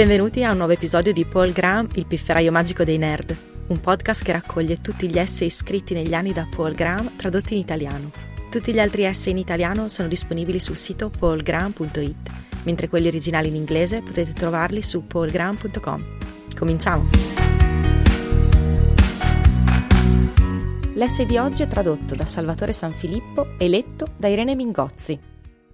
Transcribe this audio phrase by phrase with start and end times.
[0.00, 4.24] Benvenuti a un nuovo episodio di Paul Graham, il pifferaio magico dei nerd, un podcast
[4.24, 8.10] che raccoglie tutti gli essay scritti negli anni da Paul Graham tradotti in italiano.
[8.50, 12.30] Tutti gli altri essay in italiano sono disponibili sul sito paulgraham.it,
[12.62, 16.16] mentre quelli originali in inglese potete trovarli su paulgraham.com.
[16.56, 17.10] Cominciamo!
[20.94, 25.20] L'essay di oggi è tradotto da Salvatore Sanfilippo e letto da Irene Mingozzi.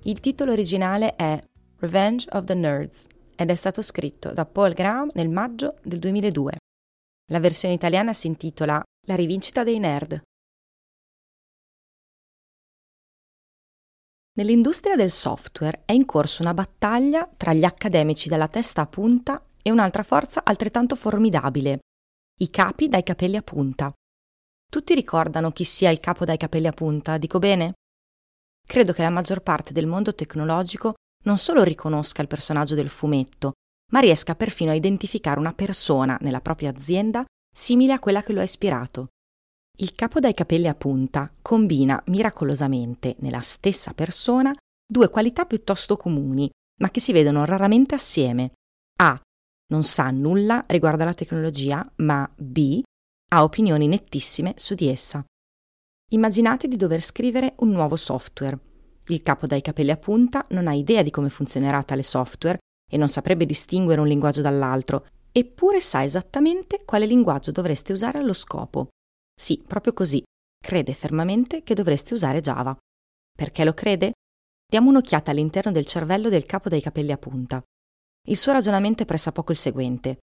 [0.02, 1.40] Il titolo originale è
[1.78, 3.06] Revenge of the Nerds
[3.36, 6.56] ed è stato scritto da Paul Graham nel maggio del 2002.
[7.30, 10.20] La versione italiana si intitola La rivincita dei nerd.
[14.36, 19.42] Nell'industria del software è in corso una battaglia tra gli accademici dalla testa a punta
[19.62, 21.80] e un'altra forza altrettanto formidabile,
[22.40, 23.92] i capi dai capelli a punta.
[24.70, 27.74] Tutti ricordano chi sia il capo dai capelli a punta, dico bene?
[28.66, 30.94] Credo che la maggior parte del mondo tecnologico
[31.26, 33.52] non solo riconosca il personaggio del fumetto,
[33.92, 37.24] ma riesca perfino a identificare una persona nella propria azienda
[37.54, 39.08] simile a quella che lo ha ispirato.
[39.78, 44.54] Il capo dai capelli a punta combina miracolosamente nella stessa persona
[44.88, 48.52] due qualità piuttosto comuni, ma che si vedono raramente assieme.
[49.00, 49.20] A.
[49.68, 52.82] Non sa nulla riguardo alla tecnologia, ma B.
[53.32, 55.24] Ha opinioni nettissime su di essa.
[56.10, 58.58] Immaginate di dover scrivere un nuovo software
[59.08, 62.58] il capo dai capelli a punta non ha idea di come funzionerà tale software
[62.90, 68.32] e non saprebbe distinguere un linguaggio dall'altro, eppure sa esattamente quale linguaggio dovreste usare allo
[68.32, 68.88] scopo.
[69.34, 70.22] Sì, proprio così.
[70.58, 72.76] Crede fermamente che dovreste usare Java.
[73.36, 74.12] Perché lo crede?
[74.68, 77.62] Diamo un'occhiata all'interno del cervello del capo dai capelli a punta.
[78.28, 80.18] Il suo ragionamento è pressappoco il seguente.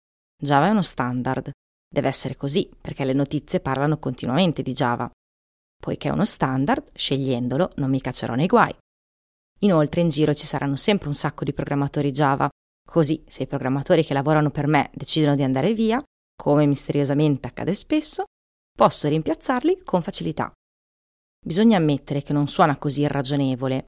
[0.40, 1.50] Java è uno standard.
[1.88, 5.10] Deve essere così, perché le notizie parlano continuamente di Java.
[5.80, 8.74] Poiché è uno standard, scegliendolo non mi caccerò nei guai.
[9.60, 12.48] Inoltre in giro ci saranno sempre un sacco di programmatori Java,
[12.88, 16.02] così se i programmatori che lavorano per me decidono di andare via,
[16.36, 18.24] come misteriosamente accade spesso,
[18.76, 20.52] posso rimpiazzarli con facilità.
[21.44, 23.86] Bisogna ammettere che non suona così irragionevole,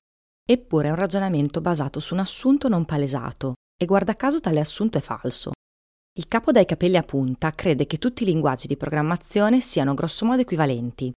[0.49, 4.99] eppure è un ragionamento basato su un assunto non palesato, e guarda caso tale assunto
[4.99, 5.53] è falso.
[6.19, 10.43] Il capo dai capelli a punta crede che tutti i linguaggi di programmazione siano grossomodo
[10.43, 11.13] equivalenti,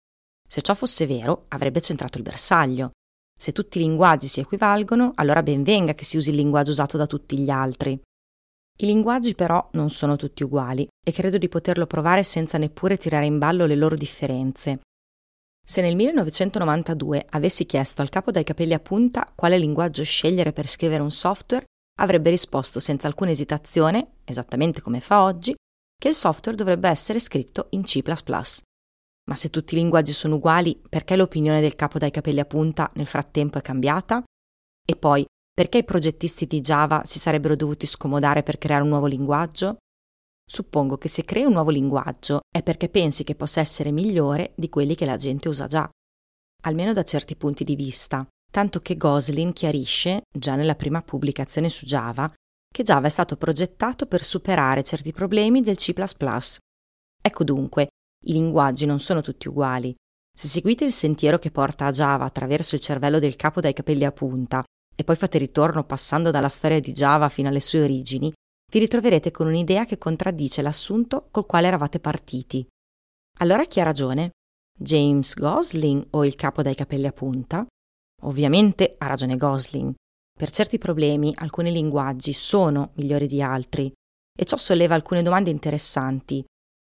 [0.51, 2.91] se ciò fosse vero, avrebbe centrato il bersaglio.
[3.39, 6.97] Se tutti i linguaggi si equivalgono, allora ben venga che si usi il linguaggio usato
[6.97, 7.97] da tutti gli altri.
[8.79, 13.25] I linguaggi però non sono tutti uguali e credo di poterlo provare senza neppure tirare
[13.25, 14.81] in ballo le loro differenze.
[15.65, 20.67] Se nel 1992 avessi chiesto al capo dai capelli a punta quale linguaggio scegliere per
[20.67, 21.63] scrivere un software,
[22.01, 25.55] avrebbe risposto senza alcuna esitazione, esattamente come fa oggi,
[25.97, 27.99] che il software dovrebbe essere scritto in C⁇
[29.27, 32.89] ma se tutti i linguaggi sono uguali, perché l'opinione del capo dai capelli a punta
[32.95, 34.23] nel frattempo è cambiata?
[34.85, 39.05] E poi, perché i progettisti di Java si sarebbero dovuti scomodare per creare un nuovo
[39.05, 39.77] linguaggio?
[40.45, 44.69] Suppongo che se crei un nuovo linguaggio è perché pensi che possa essere migliore di
[44.69, 45.89] quelli che la gente usa già,
[46.63, 51.85] almeno da certi punti di vista, tanto che Goslin chiarisce, già nella prima pubblicazione su
[51.85, 52.31] Java,
[52.67, 55.93] che Java è stato progettato per superare certi problemi del C++.
[57.21, 57.87] Ecco dunque
[58.25, 59.95] i linguaggi non sono tutti uguali.
[60.33, 64.05] Se seguite il sentiero che porta a Java attraverso il cervello del capo dai capelli
[64.05, 64.63] a punta
[64.95, 68.31] e poi fate ritorno passando dalla storia di Java fino alle sue origini,
[68.71, 72.65] vi ritroverete con un'idea che contraddice l'assunto col quale eravate partiti.
[73.39, 74.31] Allora chi ha ragione?
[74.77, 77.65] James Gosling o il capo dai capelli a punta?
[78.23, 79.93] Ovviamente ha ragione Gosling.
[80.37, 83.91] Per certi problemi alcuni linguaggi sono migliori di altri
[84.33, 86.43] e ciò solleva alcune domande interessanti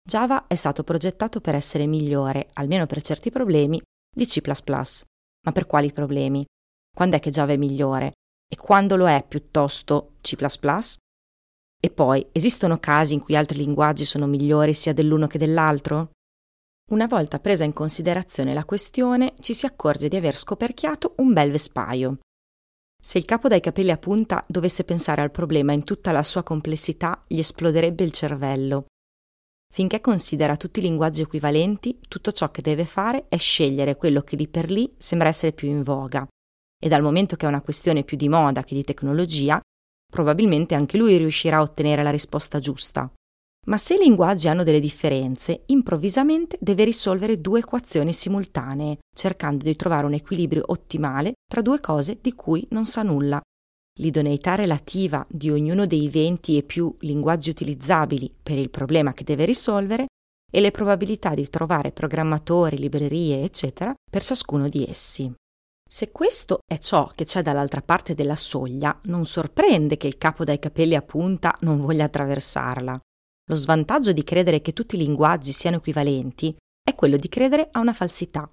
[0.08, 4.38] Java è stato progettato per essere migliore, almeno per certi problemi, di C⁇
[5.44, 6.44] Ma per quali problemi?
[6.96, 8.12] Quando è che Java è migliore?
[8.48, 10.36] E quando lo è piuttosto C⁇
[11.80, 16.10] E poi, esistono casi in cui altri linguaggi sono migliori sia dell'uno che dell'altro?
[16.92, 21.50] Una volta presa in considerazione la questione, ci si accorge di aver scoperchiato un bel
[21.50, 22.18] vespaio.
[23.02, 26.44] Se il capo dai capelli a punta dovesse pensare al problema in tutta la sua
[26.44, 28.86] complessità, gli esploderebbe il cervello
[29.76, 34.34] Finché considera tutti i linguaggi equivalenti, tutto ciò che deve fare è scegliere quello che
[34.34, 36.26] lì per lì sembra essere più in voga.
[36.82, 39.60] E dal momento che è una questione più di moda che di tecnologia,
[40.10, 43.12] probabilmente anche lui riuscirà a ottenere la risposta giusta.
[43.66, 49.76] Ma se i linguaggi hanno delle differenze, improvvisamente deve risolvere due equazioni simultanee, cercando di
[49.76, 53.42] trovare un equilibrio ottimale tra due cose di cui non sa nulla
[53.96, 59.44] l'idoneità relativa di ognuno dei 20 e più linguaggi utilizzabili per il problema che deve
[59.44, 60.06] risolvere
[60.50, 65.32] e le probabilità di trovare programmatori, librerie, eccetera, per ciascuno di essi.
[65.88, 70.44] Se questo è ciò che c'è dall'altra parte della soglia, non sorprende che il capo
[70.44, 72.98] dai capelli a punta non voglia attraversarla.
[73.48, 77.80] Lo svantaggio di credere che tutti i linguaggi siano equivalenti è quello di credere a
[77.80, 78.50] una falsità,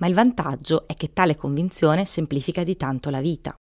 [0.00, 3.54] ma il vantaggio è che tale convinzione semplifica di tanto la vita.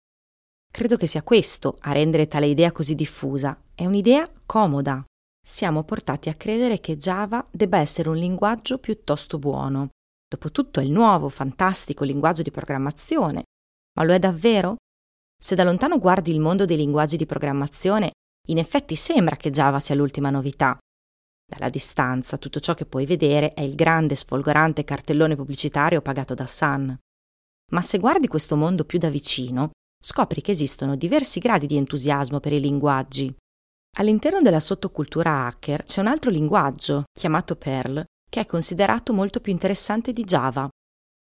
[0.71, 3.61] Credo che sia questo a rendere tale idea così diffusa.
[3.75, 5.03] È un'idea comoda.
[5.45, 9.89] Siamo portati a credere che Java debba essere un linguaggio piuttosto buono,
[10.31, 13.43] Dopotutto è il nuovo, fantastico linguaggio di programmazione.
[13.97, 14.77] Ma lo è davvero?
[15.37, 18.13] Se da lontano guardi il mondo dei linguaggi di programmazione,
[18.47, 20.77] in effetti sembra che Java sia l'ultima novità.
[21.45, 26.47] Dalla distanza tutto ciò che puoi vedere è il grande sfolgorante cartellone pubblicitario pagato da
[26.47, 26.97] Sun.
[27.73, 29.71] Ma se guardi questo mondo più da vicino,
[30.01, 33.33] scopri che esistono diversi gradi di entusiasmo per i linguaggi.
[33.97, 39.51] All'interno della sottocultura hacker c'è un altro linguaggio, chiamato Perl, che è considerato molto più
[39.51, 40.67] interessante di Java.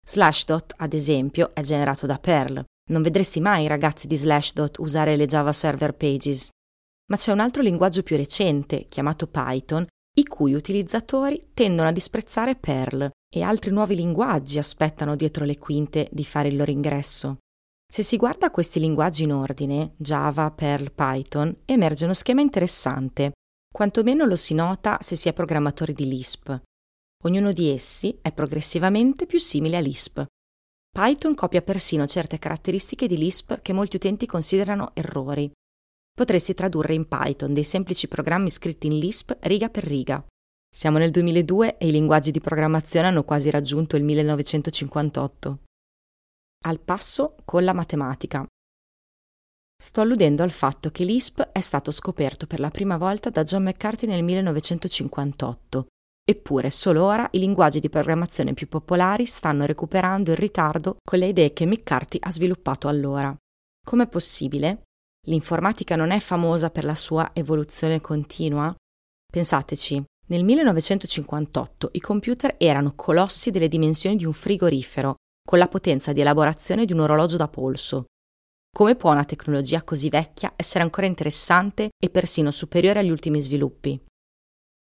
[0.06, 2.64] Slashdot, ad esempio, è generato da Perl.
[2.90, 6.49] Non vedresti mai i ragazzi di Slashdot usare le Java Server Pages.
[7.08, 9.87] Ma c'è un altro linguaggio più recente, chiamato Python,
[10.19, 16.08] i cui utilizzatori tendono a disprezzare Perl e altri nuovi linguaggi aspettano dietro le quinte
[16.11, 17.38] di fare il loro ingresso.
[17.88, 23.32] Se si guarda questi linguaggi in ordine, Java, Perl, Python, emerge uno schema interessante.
[23.72, 26.54] Quantomeno lo si nota se si è programmatori di Lisp.
[27.24, 30.24] Ognuno di essi è progressivamente più simile a Lisp.
[30.90, 35.50] Python copia persino certe caratteristiche di Lisp che molti utenti considerano errori.
[36.12, 40.24] Potresti tradurre in Python dei semplici programmi scritti in Lisp riga per riga.
[40.74, 45.58] Siamo nel 2002 e i linguaggi di programmazione hanno quasi raggiunto il 1958.
[46.64, 48.46] Al passo con la matematica.
[49.76, 53.64] Sto alludendo al fatto che Lisp è stato scoperto per la prima volta da John
[53.64, 55.86] McCarthy nel 1958
[56.28, 61.28] Eppure solo ora i linguaggi di programmazione più popolari stanno recuperando il ritardo con le
[61.28, 63.32] idee che McCarthy ha sviluppato allora.
[63.86, 64.82] Com'è possibile?
[65.28, 68.74] L'informatica non è famosa per la sua evoluzione continua?
[69.32, 75.14] Pensateci, nel 1958 i computer erano colossi delle dimensioni di un frigorifero,
[75.46, 78.06] con la potenza di elaborazione di un orologio da polso.
[78.76, 83.98] Come può una tecnologia così vecchia essere ancora interessante e persino superiore agli ultimi sviluppi?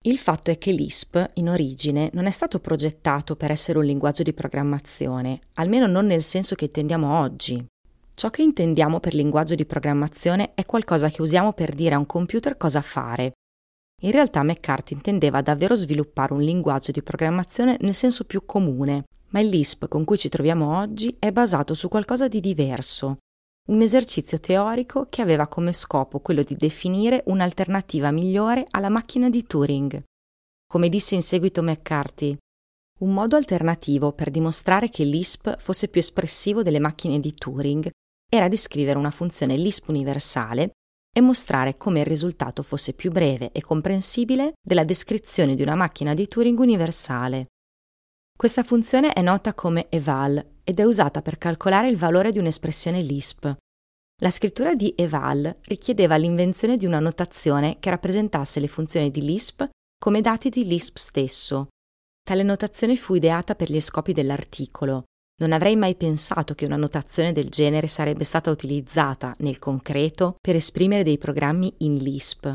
[0.06, 4.24] Il fatto è che l'ISP, in origine, non è stato progettato per essere un linguaggio
[4.24, 7.64] di programmazione, almeno non nel senso che intendiamo oggi.
[8.16, 12.06] Ciò che intendiamo per linguaggio di programmazione è qualcosa che usiamo per dire a un
[12.08, 13.34] computer cosa fare.
[14.02, 19.42] In realtà McCarthy intendeva davvero sviluppare un linguaggio di programmazione nel senso più comune, ma
[19.42, 23.18] il LISP con cui ci troviamo oggi è basato su qualcosa di diverso,
[23.68, 29.44] un esercizio teorico che aveva come scopo quello di definire un'alternativa migliore alla macchina di
[29.44, 30.02] Turing.
[30.66, 32.38] Come disse in seguito McCarthy,
[33.02, 37.90] un modo alternativo per dimostrare che l'ISP fosse più espressivo delle macchine di Turing
[38.32, 40.72] era di scrivere una funzione LISP universale
[41.14, 46.14] e mostrare come il risultato fosse più breve e comprensibile della descrizione di una macchina
[46.14, 47.48] di Turing universale.
[48.38, 53.02] Questa funzione è nota come eval ed è usata per calcolare il valore di un'espressione
[53.02, 53.56] Lisp.
[54.22, 59.66] La scrittura di eval richiedeva l'invenzione di una notazione che rappresentasse le funzioni di Lisp
[59.98, 61.70] come dati di Lisp stesso.
[62.22, 65.06] Tale notazione fu ideata per gli scopi dell'articolo.
[65.38, 70.56] Non avrei mai pensato che una notazione del genere sarebbe stata utilizzata, nel concreto, per
[70.56, 72.54] esprimere dei programmi in Lisp.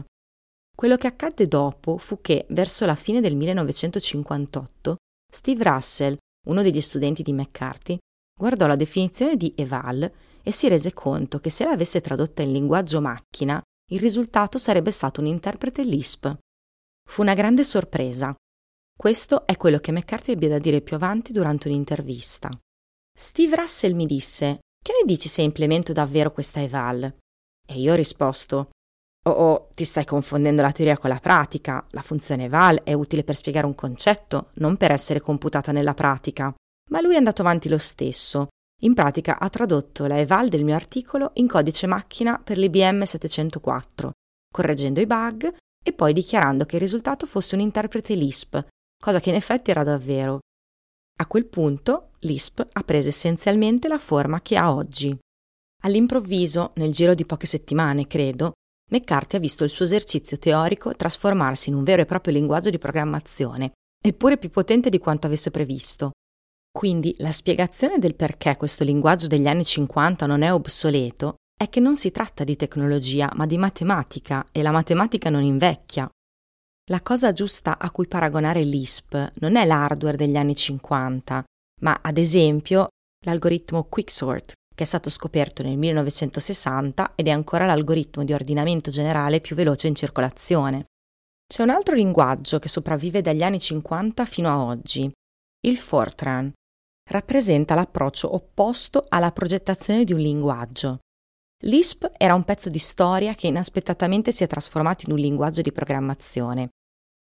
[0.77, 4.97] Quello che accadde dopo fu che, verso la fine del 1958,
[5.31, 6.17] Steve Russell,
[6.49, 7.97] uno degli studenti di McCarthy,
[8.37, 10.11] guardò la definizione di eval
[10.43, 15.21] e si rese conto che se l'avesse tradotta in linguaggio macchina, il risultato sarebbe stato
[15.21, 16.35] un interprete Lisp.
[17.09, 18.35] Fu una grande sorpresa.
[18.97, 22.51] Questo è quello che McCarthy ebbe da dire più avanti durante un'intervista.
[23.17, 27.03] Steve Russell mi disse: Che ne dici se implemento davvero questa eval?
[27.67, 28.71] E io ho risposto:
[29.25, 31.85] Oh, oh, ti stai confondendo la teoria con la pratica.
[31.91, 36.55] La funzione eval è utile per spiegare un concetto, non per essere computata nella pratica.
[36.91, 38.49] Ma lui è andato avanti lo stesso.
[38.83, 44.13] In pratica ha tradotto la eval del mio articolo in codice macchina per l'IBM 704,
[44.51, 48.59] correggendo i bug e poi dichiarando che il risultato fosse un interprete Lisp,
[48.99, 50.39] cosa che in effetti era davvero.
[51.19, 55.17] A quel punto Lisp ha preso essenzialmente la forma che ha oggi.
[55.83, 58.53] All'improvviso, nel giro di poche settimane, credo,
[58.91, 62.79] McCarthy ha visto il suo esercizio teorico trasformarsi in un vero e proprio linguaggio di
[62.79, 66.13] programmazione, eppure più potente di quanto avesse previsto.
[66.71, 71.81] Quindi la spiegazione del perché questo linguaggio degli anni 50 non è obsoleto è che
[71.81, 76.09] non si tratta di tecnologia, ma di matematica e la matematica non invecchia.
[76.91, 81.45] La cosa giusta a cui paragonare l'ISP non è l'hardware degli anni 50,
[81.83, 82.89] ma ad esempio
[83.27, 89.43] l'algoritmo Quicksort, che è stato scoperto nel 1960 ed è ancora l'algoritmo di ordinamento generale
[89.43, 90.87] più veloce in circolazione.
[91.47, 95.13] C'è un altro linguaggio che sopravvive dagli anni 50 fino a oggi,
[95.67, 96.51] il Fortran.
[97.11, 101.01] Rappresenta l'approccio opposto alla progettazione di un linguaggio.
[101.65, 105.73] L'ISP era un pezzo di storia che inaspettatamente si è trasformato in un linguaggio di
[105.73, 106.71] programmazione.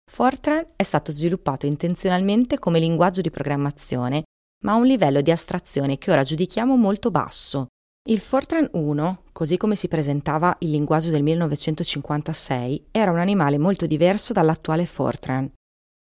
[0.09, 4.23] Fortran è stato sviluppato intenzionalmente come linguaggio di programmazione,
[4.65, 7.69] ma a un livello di astrazione che ora giudichiamo molto basso,
[8.09, 13.85] il Fortran 1, così come si presentava il linguaggio del 1956, era un animale molto
[13.85, 15.53] diverso dall'attuale Fortran.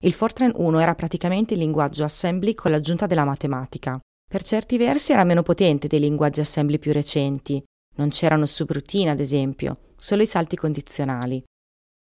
[0.03, 3.99] Il Fortran 1 era praticamente il linguaggio assembly con l'aggiunta della matematica.
[4.29, 7.63] Per certi versi era meno potente dei linguaggi assembly più recenti.
[7.95, 11.43] Non c'erano subroutine, ad esempio, solo i salti condizionali.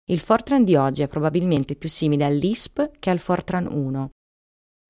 [0.08, 4.10] Il Fortran di oggi è probabilmente più simile all'ISP che al Fortran 1.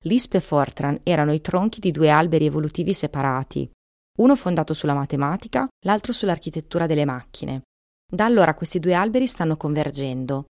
[0.05, 3.69] L'ISP e Fortran erano i tronchi di due alberi evolutivi separati,
[4.19, 7.61] uno fondato sulla matematica, l'altro sull'architettura delle macchine.
[8.11, 10.45] Da allora questi due alberi stanno convergendo.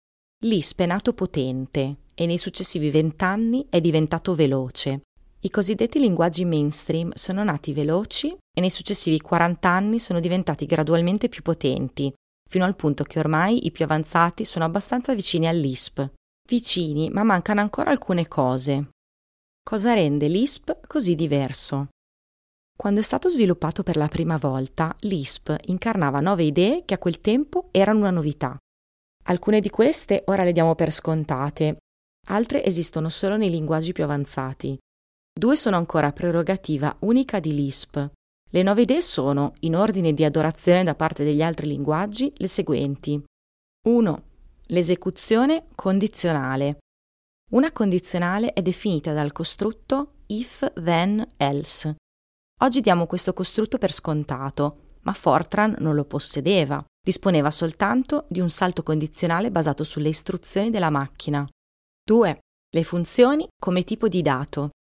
[0.44, 5.02] L'ISP è nato potente e nei successivi vent'anni è diventato veloce.
[5.40, 11.30] I cosiddetti linguaggi mainstream sono nati veloci e nei successivi 40 anni sono diventati gradualmente
[11.30, 12.14] più potenti,
[12.48, 16.12] fino al punto che ormai i più avanzati sono abbastanza vicini all'ISP.
[16.48, 18.90] Vicini, ma mancano ancora alcune cose.
[19.68, 21.90] Cosa rende l'ISP così diverso?
[22.74, 27.20] Quando è stato sviluppato per la prima volta, l'ISP incarnava nove idee che a quel
[27.20, 28.58] tempo erano una novità.
[29.26, 31.80] Alcune di queste ora le diamo per scontate,
[32.30, 34.78] altre esistono solo nei linguaggi più avanzati.
[35.38, 38.10] Due sono ancora prerogativa unica di l'ISP.
[38.50, 43.22] Le nove idee sono, in ordine di adorazione da parte degli altri linguaggi, le seguenti.
[43.86, 44.24] 1.
[44.68, 46.78] L'esecuzione condizionale.
[47.52, 51.96] Una condizionale è definita dal costrutto if then else
[52.62, 56.84] Oggi diamo questo costrutto per scontato, ma Fortran non lo possedeva.
[57.00, 61.48] Disponeva soltanto di un salto condizionale basato sulle istruzioni della macchina.
[62.04, 62.40] 2.
[62.70, 64.72] Le funzioni come tipo di dato.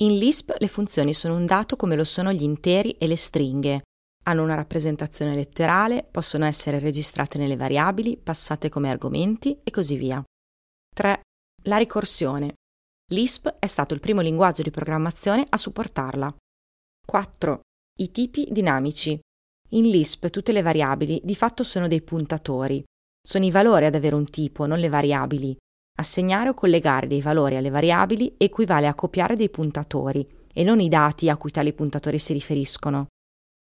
[0.00, 3.82] In Lisp le funzioni sono un dato come lo sono gli interi e le stringhe.
[4.24, 10.24] Hanno una rappresentazione letterale, possono essere registrate nelle variabili, passate come argomenti e così via.
[10.94, 11.20] 3.
[11.68, 12.54] La ricorsione.
[13.10, 16.32] Lisp è stato il primo linguaggio di programmazione a supportarla.
[17.04, 17.60] 4.
[17.98, 19.18] I tipi dinamici.
[19.70, 22.84] In Lisp tutte le variabili di fatto sono dei puntatori.
[23.20, 25.56] Sono i valori ad avere un tipo, non le variabili.
[25.98, 30.88] Assegnare o collegare dei valori alle variabili equivale a copiare dei puntatori e non i
[30.88, 33.08] dati a cui tali puntatori si riferiscono.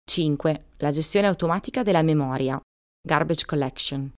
[0.08, 0.66] 5.
[0.76, 2.60] La gestione automatica della memoria.
[3.00, 4.12] Garbage collection.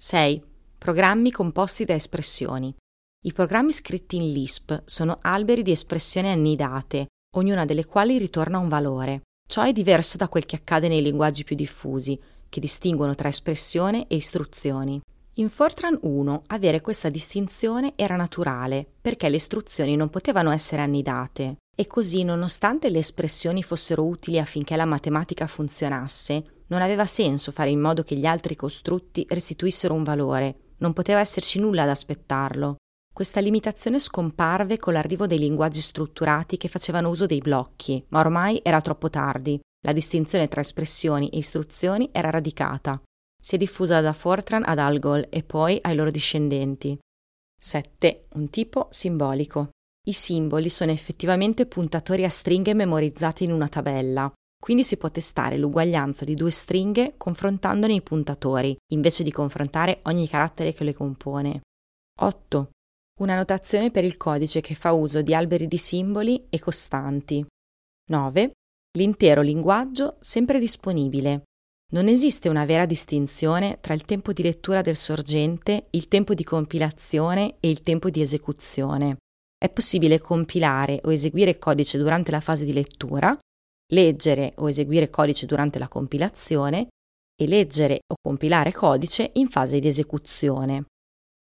[0.00, 0.42] 6.
[0.78, 2.74] Programmi composti da espressioni.
[3.22, 8.70] I programmi scritti in Lisp sono alberi di espressioni annidate ognuna delle quali ritorna un
[8.70, 9.20] valore.
[9.46, 14.06] Ciò è diverso da quel che accade nei linguaggi più diffusi, che distinguono tra espressione
[14.06, 14.98] e istruzioni.
[15.34, 21.56] In Fortran 1 avere questa distinzione era naturale, perché le istruzioni non potevano essere annidate,
[21.76, 27.68] e così, nonostante le espressioni fossero utili affinché la matematica funzionasse, non aveva senso fare
[27.68, 32.76] in modo che gli altri costrutti restituissero un valore, non poteva esserci nulla ad aspettarlo.
[33.20, 38.62] Questa limitazione scomparve con l'arrivo dei linguaggi strutturati che facevano uso dei blocchi, ma ormai
[38.64, 39.60] era troppo tardi.
[39.84, 42.98] La distinzione tra espressioni e istruzioni era radicata.
[43.38, 46.98] Si è diffusa da Fortran ad Algol e poi ai loro discendenti.
[47.60, 48.28] 7.
[48.36, 49.68] Un tipo simbolico.
[50.08, 55.58] I simboli sono effettivamente puntatori a stringhe memorizzate in una tabella, quindi si può testare
[55.58, 61.60] l'uguaglianza di due stringhe confrontandone i puntatori, invece di confrontare ogni carattere che le compone.
[62.18, 62.70] 8
[63.20, 67.44] una notazione per il codice che fa uso di alberi di simboli e costanti.
[68.10, 68.50] 9.
[68.98, 71.42] L'intero linguaggio sempre disponibile.
[71.92, 76.44] Non esiste una vera distinzione tra il tempo di lettura del sorgente, il tempo di
[76.44, 79.16] compilazione e il tempo di esecuzione.
[79.58, 83.36] È possibile compilare o eseguire codice durante la fase di lettura,
[83.92, 86.88] leggere o eseguire codice durante la compilazione
[87.36, 90.86] e leggere o compilare codice in fase di esecuzione.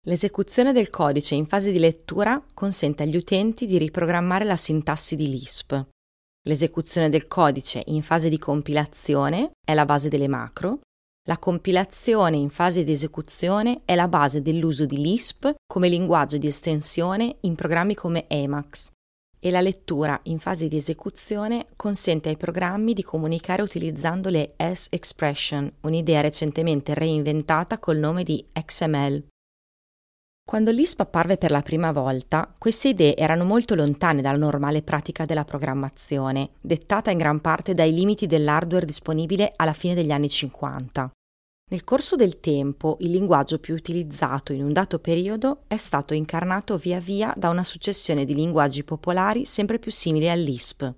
[0.08, 5.28] L'esecuzione del codice in fase di lettura consente agli utenti di riprogrammare la sintassi di
[5.28, 5.84] Lisp.
[6.44, 10.78] L'esecuzione del codice in fase di compilazione è la base delle macro.
[11.28, 16.46] La compilazione in fase di esecuzione è la base dell'uso di Lisp come linguaggio di
[16.46, 18.90] estensione in programmi come Emacs.
[19.40, 25.68] E la lettura in fase di esecuzione consente ai programmi di comunicare utilizzando le S-expression,
[25.80, 29.26] un'idea recentemente reinventata col nome di XML.
[30.48, 35.24] Quando l'ISP apparve per la prima volta, queste idee erano molto lontane dalla normale pratica
[35.24, 41.10] della programmazione, dettata in gran parte dai limiti dell'hardware disponibile alla fine degli anni 50.
[41.68, 46.76] Nel corso del tempo, il linguaggio più utilizzato in un dato periodo è stato incarnato
[46.76, 50.94] via via da una successione di linguaggi popolari sempre più simili all'ISP.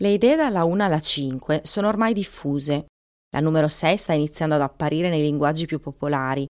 [0.00, 2.86] Le idee dalla 1 alla 5 sono ormai diffuse.
[3.30, 6.44] La numero 6 sta iniziando ad apparire nei linguaggi più popolari.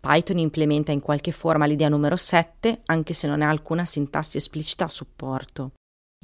[0.00, 4.84] Python implementa in qualche forma l'idea numero 7, anche se non ha alcuna sintassi esplicita
[4.84, 5.72] a supporto.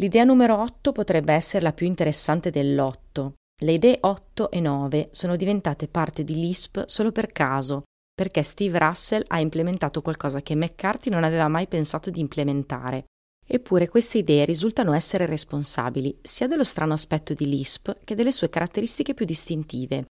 [0.01, 3.33] L'idea numero 8 potrebbe essere la più interessante dell'8.
[3.63, 7.83] Le idee 8 e 9 sono diventate parte di Lisp solo per caso,
[8.15, 13.05] perché Steve Russell ha implementato qualcosa che McCarthy non aveva mai pensato di implementare.
[13.47, 18.49] Eppure queste idee risultano essere responsabili sia dello strano aspetto di Lisp che delle sue
[18.49, 20.07] caratteristiche più distintive.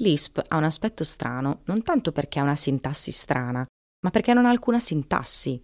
[0.00, 3.66] Lisp ha un aspetto strano non tanto perché ha una sintassi strana,
[4.04, 5.62] ma perché non ha alcuna sintassi.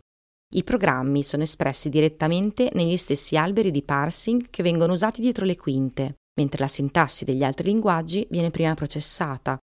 [0.55, 5.57] I programmi sono espressi direttamente negli stessi alberi di parsing che vengono usati dietro le
[5.57, 9.59] quinte mentre la sintassi degli altri linguaggi viene prima processata.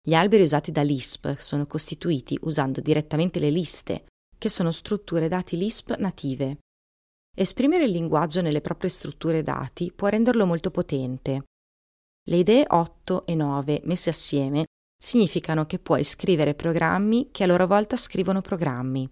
[0.00, 4.04] Gli alberi usati da Lisp sono costituiti usando direttamente le liste,
[4.36, 6.58] che sono strutture dati Lisp native.
[7.34, 11.44] Esprimere il linguaggio nelle proprie strutture dati può renderlo molto potente.
[12.28, 14.66] Le idee 8 e 9 messe assieme
[15.02, 19.08] significano che puoi scrivere programmi che a loro volta scrivono programmi.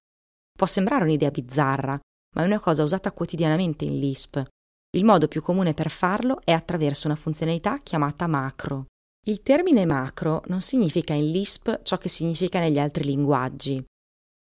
[0.52, 1.98] Può sembrare un'idea bizzarra,
[2.34, 4.44] ma è una cosa usata quotidianamente in Lisp.
[4.90, 8.84] Il modo più comune per farlo è attraverso una funzionalità chiamata macro.
[9.26, 13.82] Il termine macro non significa in Lisp ciò che significa negli altri linguaggi.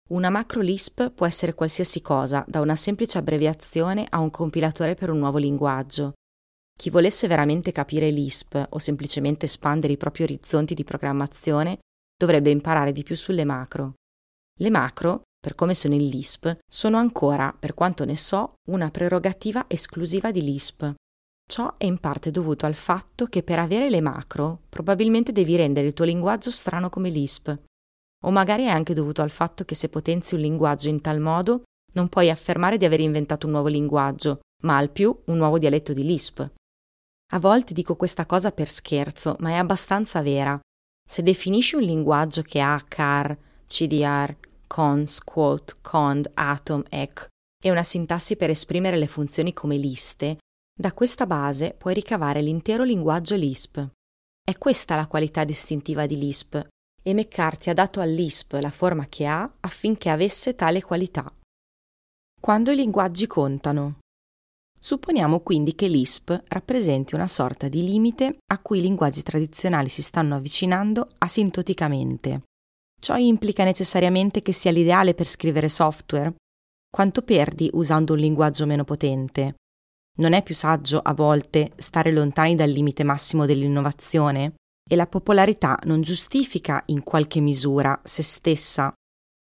[0.10, 5.12] Una macro Lisp può essere qualsiasi cosa, da una semplice abbreviazione a un compilatore per
[5.12, 6.14] un nuovo linguaggio.
[6.78, 11.80] Chi volesse veramente capire Lisp o semplicemente espandere i propri orizzonti di programmazione
[12.18, 13.94] dovrebbe imparare di più sulle macro.
[14.60, 19.66] Le macro per come sono in Lisp, sono ancora, per quanto ne so, una prerogativa
[19.68, 20.94] esclusiva di Lisp.
[21.46, 25.88] Ciò è in parte dovuto al fatto che per avere le macro probabilmente devi rendere
[25.88, 27.54] il tuo linguaggio strano come Lisp.
[28.24, 31.64] O magari è anche dovuto al fatto che se potenzi un linguaggio in tal modo
[31.96, 35.92] non puoi affermare di aver inventato un nuovo linguaggio, ma al più un nuovo dialetto
[35.92, 36.42] di Lisp.
[37.34, 40.60] A volte dico questa cosa per scherzo, ma è abbastanza vera.
[41.04, 47.28] Se definisci un linguaggio che ha car, CDR, cons, quote, cond, atom, ec
[47.64, 50.38] e una sintassi per esprimere le funzioni come liste,
[50.80, 53.84] da questa base puoi ricavare l'intero linguaggio Lisp.
[54.44, 56.56] È questa la qualità distintiva di Lisp
[57.02, 61.34] e McCarthy ha dato all'Lisp la forma che ha affinché avesse tale qualità.
[62.40, 64.02] Quando i linguaggi contano.
[64.86, 70.02] Supponiamo quindi che Lisp rappresenti una sorta di limite a cui i linguaggi tradizionali si
[70.02, 72.42] stanno avvicinando asintoticamente.
[73.00, 76.36] Ciò implica necessariamente che sia l'ideale per scrivere software?
[76.90, 79.56] Quanto perdi usando un linguaggio meno potente?
[80.18, 84.56] Non è più saggio, a volte, stare lontani dal limite massimo dell'innovazione?
[84.86, 88.94] E la popolarità non giustifica, in qualche misura, se stessa?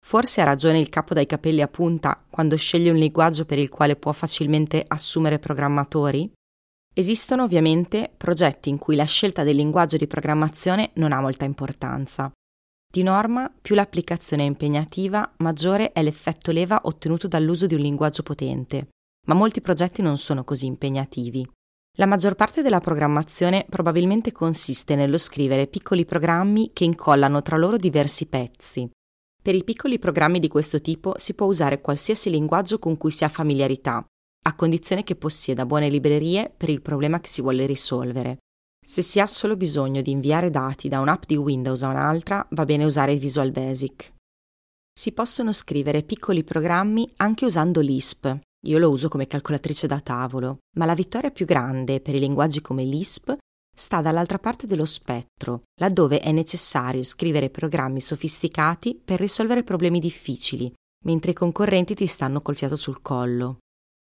[0.05, 3.69] Forse ha ragione il capo dai capelli a punta quando sceglie un linguaggio per il
[3.69, 6.29] quale può facilmente assumere programmatori?
[6.93, 12.29] Esistono ovviamente progetti in cui la scelta del linguaggio di programmazione non ha molta importanza.
[12.91, 18.23] Di norma, più l'applicazione è impegnativa, maggiore è l'effetto leva ottenuto dall'uso di un linguaggio
[18.23, 18.89] potente,
[19.27, 21.49] ma molti progetti non sono così impegnativi.
[21.97, 27.77] La maggior parte della programmazione probabilmente consiste nello scrivere piccoli programmi che incollano tra loro
[27.77, 28.89] diversi pezzi.
[29.43, 33.23] Per i piccoli programmi di questo tipo si può usare qualsiasi linguaggio con cui si
[33.23, 34.05] ha familiarità,
[34.43, 38.37] a condizione che possieda buone librerie per il problema che si vuole risolvere.
[38.85, 42.65] Se si ha solo bisogno di inviare dati da un'app di Windows a un'altra, va
[42.65, 44.13] bene usare Visual Basic.
[44.93, 48.37] Si possono scrivere piccoli programmi anche usando Lisp.
[48.67, 52.61] Io lo uso come calcolatrice da tavolo, ma la vittoria più grande per i linguaggi
[52.61, 53.35] come Lisp
[53.75, 60.71] sta dall'altra parte dello spettro, laddove è necessario scrivere programmi sofisticati per risolvere problemi difficili,
[61.05, 63.57] mentre i concorrenti ti stanno col fiato sul collo.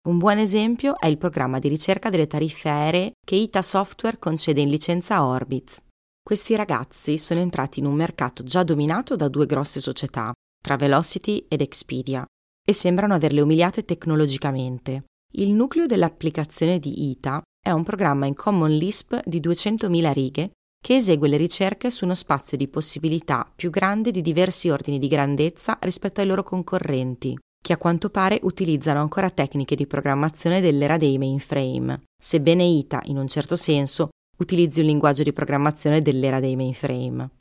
[0.08, 4.62] Un buon esempio è il programma di ricerca delle tariffe aeree che ITA Software concede
[4.62, 5.82] in licenza a Orbitz.
[6.22, 11.62] Questi ragazzi sono entrati in un mercato già dominato da due grosse società, Travelocity ed
[11.62, 12.26] Expedia,
[12.64, 15.06] e sembrano averle umiliate tecnologicamente.
[15.34, 20.98] Il nucleo dell'applicazione di ITA è un programma in Common Lisp di 200.000 righe che
[20.98, 25.80] esegue le ricerche su uno spazio di possibilità più grande di diversi ordini di grandezza
[25.82, 31.18] rispetto ai loro concorrenti che a quanto pare utilizzano ancora tecniche di programmazione dell'era dei
[31.18, 37.32] mainframe, sebbene ITA, in un certo senso, utilizzi un linguaggio di programmazione dell'era dei mainframe.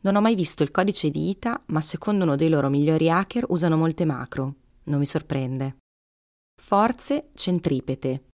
[0.00, 3.44] Non ho mai visto il codice di ITA, ma secondo uno dei loro migliori hacker
[3.50, 4.54] usano molte macro.
[4.84, 5.76] Non mi sorprende.
[6.58, 8.27] Forze centripete.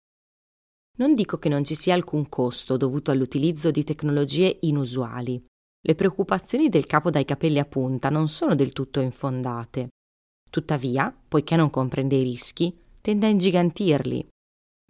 [0.97, 5.45] Non dico che non ci sia alcun costo dovuto all'utilizzo di tecnologie inusuali.
[5.87, 9.89] Le preoccupazioni del capo dai capelli a punta non sono del tutto infondate.
[10.49, 14.29] Tuttavia, poiché non comprende i rischi, tende a ingigantirli.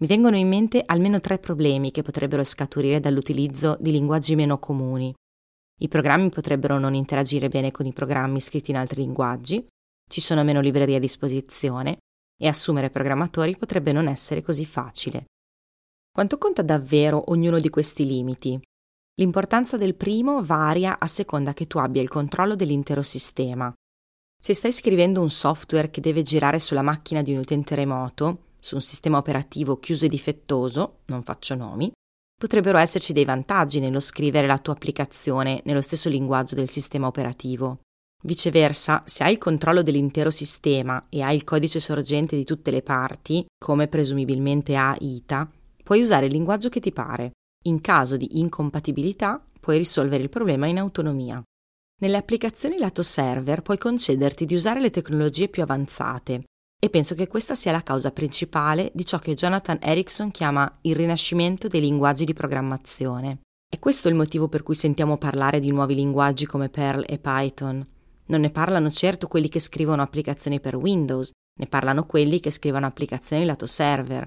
[0.03, 5.15] Mi vengono in mente almeno tre problemi che potrebbero scaturire dall'utilizzo di linguaggi meno comuni.
[5.81, 9.67] I programmi potrebbero non interagire bene con i programmi scritti in altri linguaggi,
[10.07, 11.97] ci sono meno librerie a disposizione
[12.37, 15.25] e assumere programmatori potrebbe non essere così facile.
[16.15, 18.57] Quanto conta davvero ognuno di questi limiti?
[19.17, 23.75] L'importanza del primo varia a seconda che tu abbia il controllo dell'intero sistema.
[24.41, 28.77] Se stai scrivendo un software che deve girare sulla macchina di un utente remoto, su
[28.77, 31.91] un sistema operativo chiuso e difettoso, non faccio nomi,
[32.41, 37.81] potrebbero esserci dei vantaggi nello scrivere la tua applicazione nello stesso linguaggio del sistema operativo.
[38.23, 42.83] Viceversa, se hai il controllo dell'intero sistema e hai il codice sorgente di tutte le
[42.83, 45.51] parti, come presumibilmente ha ITA,
[45.85, 47.33] puoi usare il linguaggio che ti pare.
[47.67, 51.41] In caso di incompatibilità, puoi risolvere il problema in autonomia.
[52.01, 56.45] Nelle applicazioni lato server puoi concederti di usare le tecnologie più avanzate
[56.85, 60.97] e penso che questa sia la causa principale di ciò che Jonathan Erickson chiama il
[60.97, 63.41] rinascimento dei linguaggi di programmazione.
[63.67, 67.87] È questo il motivo per cui sentiamo parlare di nuovi linguaggi come Perl e Python.
[68.27, 72.87] Non ne parlano certo quelli che scrivono applicazioni per Windows, ne parlano quelli che scrivono
[72.87, 74.27] applicazioni lato server.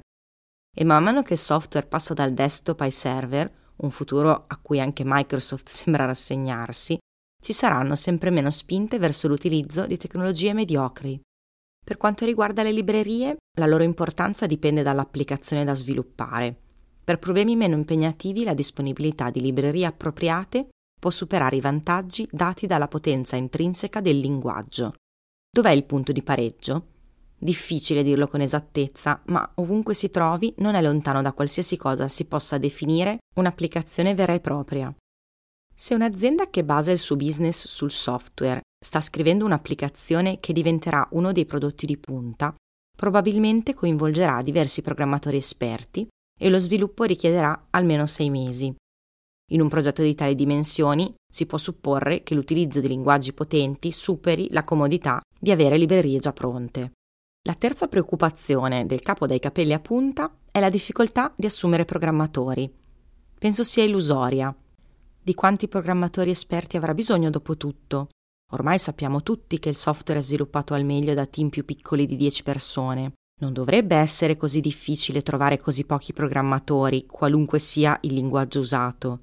[0.79, 4.79] E man mano che il software passa dal desktop ai server, un futuro a cui
[4.79, 6.99] anche Microsoft sembra rassegnarsi,
[7.41, 11.19] ci saranno sempre meno spinte verso l'utilizzo di tecnologie mediocri.
[11.83, 16.55] Per quanto riguarda le librerie, la loro importanza dipende dall'applicazione da sviluppare.
[17.03, 20.67] Per problemi meno impegnativi la disponibilità di librerie appropriate
[20.99, 24.93] può superare i vantaggi dati dalla potenza intrinseca del linguaggio.
[25.49, 26.96] Dov'è il punto di pareggio?
[27.39, 32.25] Difficile dirlo con esattezza, ma ovunque si trovi non è lontano da qualsiasi cosa si
[32.25, 34.93] possa definire un'applicazione vera e propria.
[35.73, 41.31] Se un'azienda che basa il suo business sul software sta scrivendo un'applicazione che diventerà uno
[41.31, 42.55] dei prodotti di punta,
[42.97, 46.07] probabilmente coinvolgerà diversi programmatori esperti
[46.39, 48.75] e lo sviluppo richiederà almeno sei mesi.
[49.51, 54.47] In un progetto di tali dimensioni si può supporre che l'utilizzo di linguaggi potenti superi
[54.49, 56.93] la comodità di avere librerie già pronte.
[57.47, 62.69] La terza preoccupazione del capo dai capelli a punta è la difficoltà di assumere programmatori.
[63.39, 64.53] Penso sia illusoria.
[65.23, 68.09] Di quanti programmatori esperti avrà bisogno dopo tutto?
[68.51, 72.17] Ormai sappiamo tutti che il software è sviluppato al meglio da team più piccoli di
[72.17, 73.13] 10 persone.
[73.39, 79.21] Non dovrebbe essere così difficile trovare così pochi programmatori, qualunque sia il linguaggio usato.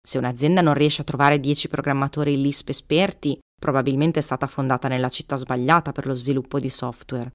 [0.00, 5.08] Se un'azienda non riesce a trovare 10 programmatori LISP esperti, probabilmente è stata fondata nella
[5.08, 7.32] città sbagliata per lo sviluppo di software.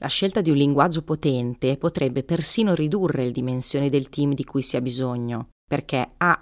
[0.00, 4.62] La scelta di un linguaggio potente potrebbe persino ridurre le dimensioni del team di cui
[4.62, 6.38] si ha bisogno, perché A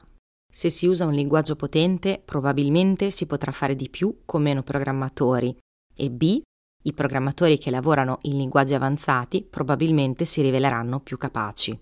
[0.55, 5.57] se si usa un linguaggio potente, probabilmente si potrà fare di più con meno programmatori
[5.97, 6.43] e B,
[6.83, 11.81] i programmatori che lavorano in linguaggi avanzati probabilmente si riveleranno più capaci.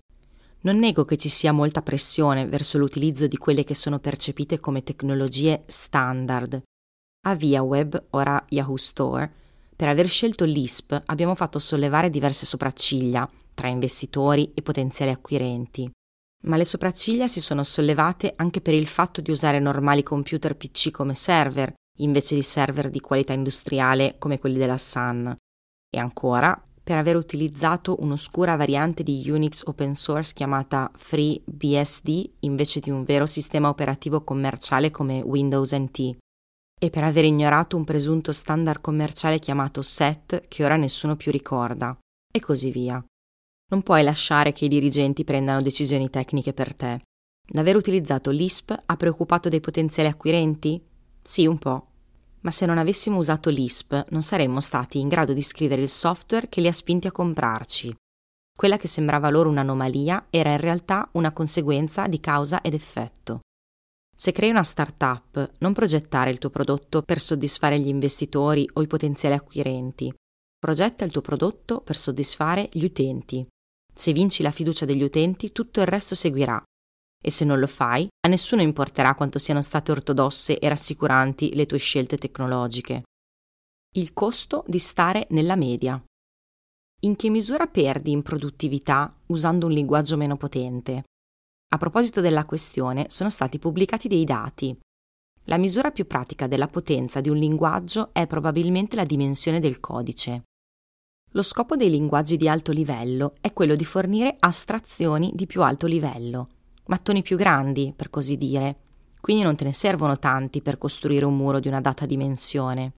[0.61, 4.83] Non nego che ci sia molta pressione verso l'utilizzo di quelle che sono percepite come
[4.83, 6.61] tecnologie standard.
[7.27, 9.33] A ViaWeb, ora Yahoo Store,
[9.81, 15.89] per aver scelto l'ISP abbiamo fatto sollevare diverse sopracciglia tra investitori e potenziali acquirenti
[16.43, 20.91] ma le sopracciglia si sono sollevate anche per il fatto di usare normali computer PC
[20.91, 25.35] come server, invece di server di qualità industriale come quelli della Sun.
[25.89, 32.91] E ancora, per aver utilizzato un'oscura variante di Unix open source chiamata FreeBSD invece di
[32.91, 36.17] un vero sistema operativo commerciale come Windows NT.
[36.83, 41.95] E per aver ignorato un presunto standard commerciale chiamato SET che ora nessuno più ricorda.
[42.33, 43.03] E così via.
[43.71, 47.01] Non puoi lasciare che i dirigenti prendano decisioni tecniche per te.
[47.49, 50.83] L'aver utilizzato l'ISP ha preoccupato dei potenziali acquirenti?
[51.21, 51.85] Sì, un po'.
[52.39, 56.49] Ma se non avessimo usato l'ISP non saremmo stati in grado di scrivere il software
[56.49, 57.95] che li ha spinti a comprarci.
[58.57, 63.41] Quella che sembrava loro un'anomalia era in realtà una conseguenza di causa ed effetto.
[64.21, 68.85] Se crei una startup, non progettare il tuo prodotto per soddisfare gli investitori o i
[68.85, 70.13] potenziali acquirenti.
[70.59, 73.43] Progetta il tuo prodotto per soddisfare gli utenti.
[73.91, 76.63] Se vinci la fiducia degli utenti, tutto il resto seguirà.
[77.19, 81.65] E se non lo fai, a nessuno importerà quanto siano state ortodosse e rassicuranti le
[81.65, 83.01] tue scelte tecnologiche.
[83.95, 85.99] Il costo di stare nella media.
[87.05, 91.05] In che misura perdi in produttività usando un linguaggio meno potente?
[91.73, 94.77] A proposito della questione, sono stati pubblicati dei dati.
[95.45, 100.43] La misura più pratica della potenza di un linguaggio è probabilmente la dimensione del codice.
[101.31, 105.87] Lo scopo dei linguaggi di alto livello è quello di fornire astrazioni di più alto
[105.87, 106.49] livello,
[106.87, 108.75] mattoni più grandi, per così dire,
[109.21, 112.95] quindi non te ne servono tanti per costruire un muro di una data dimensione.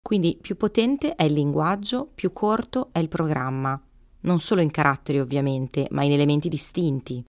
[0.00, 3.80] Quindi più potente è il linguaggio, più corto è il programma,
[4.20, 7.24] non solo in caratteri ovviamente, ma in elementi distinti.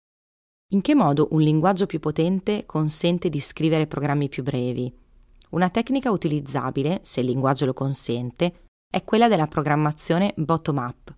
[0.75, 4.93] In che modo un linguaggio più potente consente di scrivere programmi più brevi?
[5.51, 11.15] Una tecnica utilizzabile, se il linguaggio lo consente, è quella della programmazione bottom-up.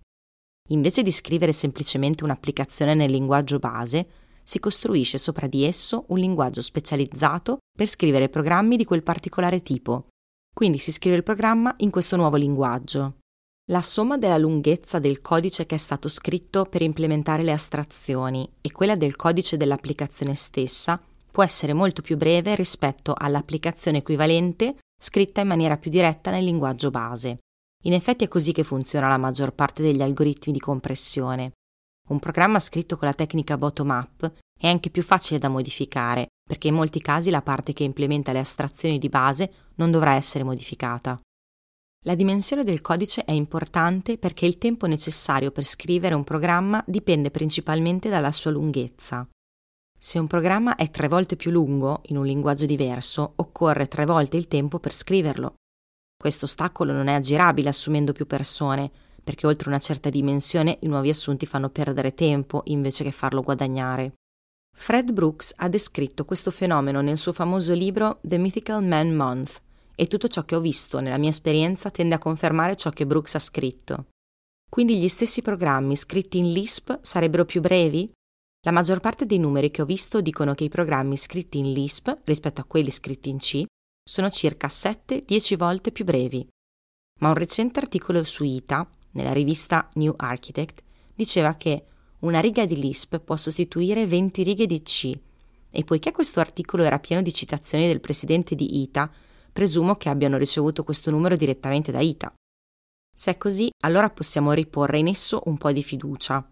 [0.68, 4.06] Invece di scrivere semplicemente un'applicazione nel linguaggio base,
[4.44, 10.06] si costruisce sopra di esso un linguaggio specializzato per scrivere programmi di quel particolare tipo.
[10.54, 13.16] Quindi si scrive il programma in questo nuovo linguaggio.
[13.70, 18.72] La somma della lunghezza del codice che è stato scritto per implementare le astrazioni e
[18.72, 20.98] quella del codice dell'applicazione stessa
[21.30, 26.90] può essere molto più breve rispetto all'applicazione equivalente scritta in maniera più diretta nel linguaggio
[26.90, 27.40] base.
[27.84, 31.52] In effetti è così che funziona la maggior parte degli algoritmi di compressione.
[32.08, 36.74] Un programma scritto con la tecnica bottom-up è anche più facile da modificare, perché in
[36.74, 41.20] molti casi la parte che implementa le astrazioni di base non dovrà essere modificata.
[42.04, 47.30] La dimensione del codice è importante perché il tempo necessario per scrivere un programma dipende
[47.30, 49.28] principalmente dalla sua lunghezza.
[49.98, 54.36] Se un programma è tre volte più lungo, in un linguaggio diverso, occorre tre volte
[54.36, 55.54] il tempo per scriverlo.
[56.16, 58.90] Questo ostacolo non è aggirabile assumendo più persone,
[59.22, 64.14] perché oltre una certa dimensione i nuovi assunti fanno perdere tempo invece che farlo guadagnare.
[64.74, 69.60] Fred Brooks ha descritto questo fenomeno nel suo famoso libro The Mythical Man Month
[70.00, 73.34] e tutto ciò che ho visto nella mia esperienza tende a confermare ciò che Brooks
[73.34, 74.06] ha scritto.
[74.70, 78.08] Quindi gli stessi programmi scritti in Lisp sarebbero più brevi?
[78.64, 82.16] La maggior parte dei numeri che ho visto dicono che i programmi scritti in Lisp
[82.24, 83.64] rispetto a quelli scritti in C
[84.08, 86.46] sono circa 7-10 volte più brevi.
[87.20, 90.82] Ma un recente articolo su ITA nella rivista New Architect,
[91.12, 91.86] diceva che
[92.20, 95.18] una riga di Lisp può sostituire 20 righe di C
[95.70, 99.10] e poiché questo articolo era pieno di citazioni del presidente di ITA,
[99.58, 102.32] presumo che abbiano ricevuto questo numero direttamente da ITA.
[103.12, 106.48] Se è così, allora possiamo riporre in esso un po' di fiducia.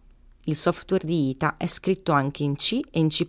[0.47, 3.25] Il software di ITA è scritto anche in C e in C++,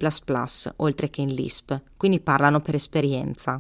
[0.78, 3.60] oltre che in Lisp, quindi parlano per esperienza.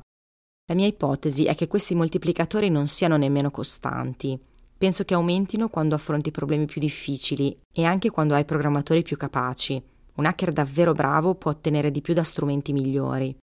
[0.66, 4.40] La mia ipotesi è che questi moltiplicatori non siano nemmeno costanti,
[4.76, 9.82] Penso che aumentino quando affronti problemi più difficili e anche quando hai programmatori più capaci.
[10.16, 13.36] Un hacker davvero bravo può ottenere di più da strumenti migliori.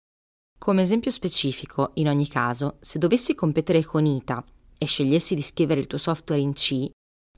[0.59, 4.45] Come esempio specifico, in ogni caso, se dovessi competere con ITA
[4.79, 6.89] e scegliessi di scrivere il tuo software in C,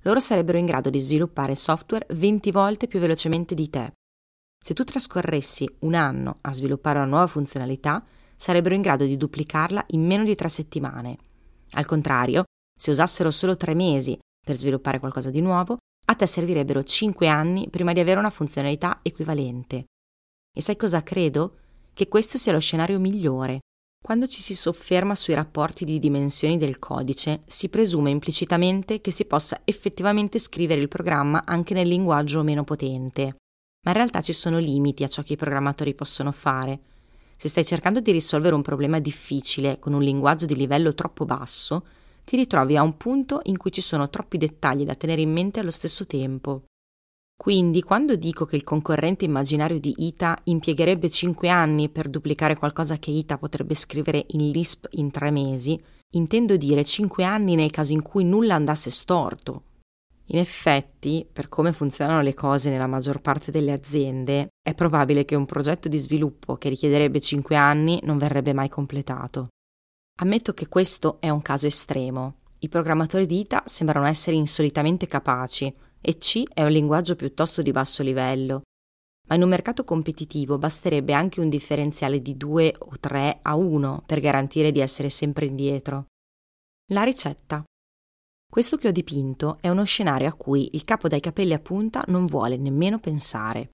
[0.03, 3.93] loro sarebbero in grado di sviluppare software 20 volte più velocemente di te.
[4.63, 8.05] Se tu trascorressi un anno a sviluppare una nuova funzionalità,
[8.37, 11.19] sarebbero in grado di duplicarla in meno di tre settimane.
[11.73, 12.45] Al contrario,
[12.79, 17.69] se usassero solo tre mesi per sviluppare qualcosa di nuovo, a te servirebbero cinque anni
[17.69, 19.87] prima di avere una funzionalità equivalente.
[20.55, 21.59] E sai cosa credo?
[21.97, 23.61] Che questo sia lo scenario migliore.
[24.05, 29.25] Quando ci si sofferma sui rapporti di dimensioni del codice, si presume implicitamente che si
[29.25, 33.23] possa effettivamente scrivere il programma anche nel linguaggio meno potente.
[33.87, 36.81] Ma in realtà ci sono limiti a ciò che i programmatori possono fare.
[37.35, 41.87] Se stai cercando di risolvere un problema difficile con un linguaggio di livello troppo basso,
[42.27, 45.61] ti ritrovi a un punto in cui ci sono troppi dettagli da tenere in mente
[45.61, 46.65] allo stesso tempo.
[47.37, 52.99] Quindi, quando dico che il concorrente immaginario di Ita impiegherebbe 5 anni per duplicare qualcosa
[52.99, 55.81] che Ita potrebbe scrivere in Lisp in 3 mesi,
[56.15, 59.63] intendo dire 5 anni nel caso in cui nulla andasse storto.
[60.31, 65.37] In effetti, per come funzionano le cose nella maggior parte delle aziende, è probabile che
[65.37, 69.49] un progetto di sviluppo che richiederebbe 5 anni non verrebbe mai completato.
[70.21, 72.39] Ammetto che questo è un caso estremo.
[72.61, 75.73] I programmatori di ITA sembrano essere insolitamente capaci
[76.07, 78.63] e C è un linguaggio piuttosto di basso livello.
[79.29, 84.05] Ma in un mercato competitivo basterebbe anche un differenziale di 2 o 3 a 1
[84.07, 86.07] per garantire di essere sempre indietro.
[86.93, 87.65] La ricetta.
[88.49, 92.05] Questo che ho dipinto è uno scenario a cui il capo dai capelli a punta
[92.07, 93.71] non vuole nemmeno pensare.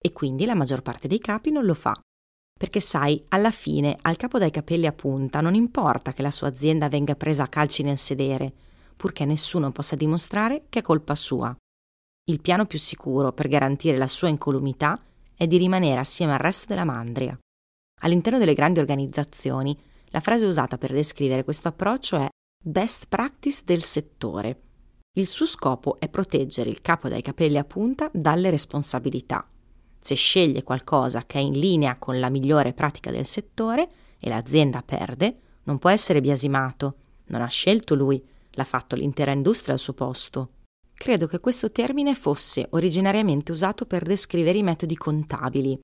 [0.00, 2.00] E quindi la maggior parte dei capi non lo fa
[2.62, 6.46] perché sai, alla fine al capo dai capelli a punta non importa che la sua
[6.46, 8.52] azienda venga presa a calci nel sedere,
[8.94, 11.52] purché nessuno possa dimostrare che è colpa sua.
[12.24, 15.00] Il piano più sicuro per garantire la sua incolumità
[15.34, 17.36] è di rimanere assieme al resto della mandria.
[18.02, 22.28] All'interno delle grandi organizzazioni, la frase usata per descrivere questo approccio è
[22.62, 24.60] best practice del settore.
[25.14, 29.46] Il suo scopo è proteggere il capo dai capelli a punta dalle responsabilità
[30.04, 34.82] se sceglie qualcosa che è in linea con la migliore pratica del settore, e l'azienda
[34.82, 36.96] perde, non può essere biasimato.
[37.26, 40.48] Non ha scelto lui, l'ha fatto l'intera industria al suo posto.
[41.02, 45.76] Credo che questo termine fosse originariamente usato per descrivere i metodi contabili.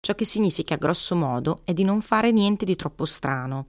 [0.00, 3.66] Ciò che significa grosso modo è di non fare niente di troppo strano.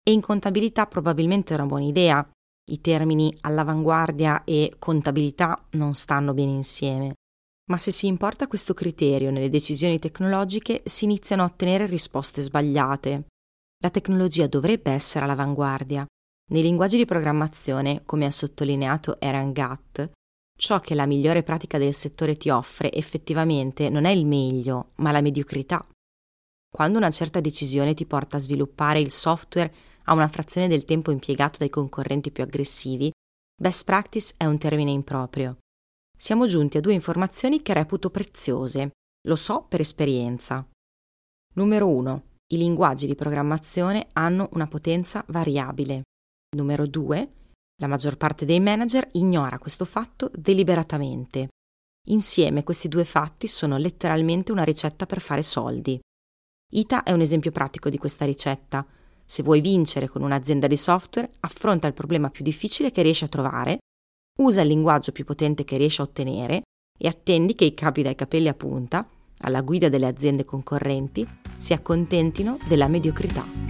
[0.00, 2.30] E in contabilità probabilmente è una buona idea.
[2.70, 7.14] I termini all'avanguardia e contabilità non stanno bene insieme.
[7.68, 13.26] Ma se si importa questo criterio nelle decisioni tecnologiche si iniziano a ottenere risposte sbagliate.
[13.82, 16.06] La tecnologia dovrebbe essere all'avanguardia.
[16.52, 20.18] Nei linguaggi di programmazione, come ha sottolineato Eran Gatt,
[20.60, 25.10] ciò che la migliore pratica del settore ti offre effettivamente non è il meglio, ma
[25.10, 25.84] la mediocrità.
[26.70, 31.10] Quando una certa decisione ti porta a sviluppare il software a una frazione del tempo
[31.10, 33.10] impiegato dai concorrenti più aggressivi,
[33.58, 35.56] best practice è un termine improprio.
[36.16, 38.90] Siamo giunti a due informazioni che reputo preziose,
[39.26, 40.64] lo so per esperienza.
[41.54, 42.22] Numero 1.
[42.52, 46.02] I linguaggi di programmazione hanno una potenza variabile.
[46.54, 47.32] Numero 2.
[47.80, 51.48] La maggior parte dei manager ignora questo fatto deliberatamente.
[52.08, 55.98] Insieme questi due fatti sono letteralmente una ricetta per fare soldi.
[56.72, 58.86] ITA è un esempio pratico di questa ricetta.
[59.24, 63.28] Se vuoi vincere con un'azienda di software, affronta il problema più difficile che riesci a
[63.28, 63.78] trovare,
[64.40, 66.62] usa il linguaggio più potente che riesci a ottenere
[66.98, 71.72] e attendi che i capi dai capelli a punta, alla guida delle aziende concorrenti, si
[71.72, 73.69] accontentino della mediocrità.